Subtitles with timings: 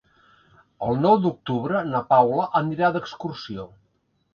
[0.87, 3.73] El nou d'octubre na Paula anirà d'excursió.